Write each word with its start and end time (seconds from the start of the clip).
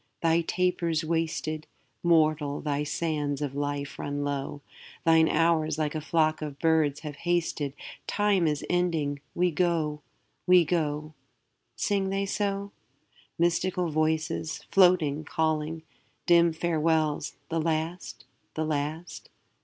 'Thy 0.23 0.41
taper's 0.41 1.03
wasted; 1.03 1.67
Mortal, 2.01 2.59
thy 2.59 2.83
sands 2.83 3.39
of 3.39 3.53
life 3.53 3.99
run 3.99 4.23
low; 4.23 4.63
Thine 5.03 5.29
hours 5.29 5.77
like 5.77 5.93
a 5.93 6.01
flock 6.01 6.41
of 6.41 6.57
birds 6.57 7.01
have 7.01 7.17
hasted: 7.17 7.75
Time 8.07 8.47
is 8.47 8.65
ending; 8.67 9.21
we 9.35 9.51
go, 9.51 10.01
we 10.47 10.65
go.' 10.65 11.13
Sing 11.75 12.09
they 12.09 12.25
so? 12.25 12.71
Mystical 13.37 13.91
voices, 13.91 14.63
floating, 14.71 15.23
calling; 15.23 15.83
Dim 16.25 16.51
farewells 16.51 17.35
the 17.49 17.61
last, 17.61 18.25
the 18.55 18.65
last? 18.65 19.29